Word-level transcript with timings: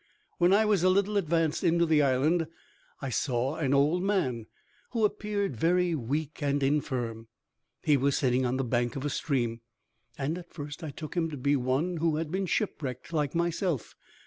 When 0.39 0.51
I 0.51 0.65
was 0.65 0.81
a 0.81 0.89
little 0.89 1.15
advanced 1.15 1.63
into 1.63 1.85
the 1.85 2.01
island, 2.01 2.47
I 3.03 3.09
saw 3.11 3.57
an 3.57 3.71
old 3.71 4.01
man, 4.01 4.47
who 4.93 5.05
appeared 5.05 5.55
very 5.55 5.93
weak 5.93 6.41
and 6.41 6.63
infirm. 6.63 7.27
He 7.83 7.97
was 7.97 8.17
sitting 8.17 8.43
on 8.43 8.57
the 8.57 8.63
bank 8.63 8.95
of 8.95 9.05
a 9.05 9.11
stream, 9.11 9.61
and 10.17 10.39
at 10.39 10.51
first 10.51 10.83
I 10.83 10.89
took 10.89 11.13
him 11.15 11.29
to 11.29 11.37
be 11.37 11.55
one 11.55 11.97
who 11.97 12.15
had 12.15 12.31
been 12.31 12.47
shipwrecked 12.47 13.13
like 13.13 13.35
myself. 13.35 13.93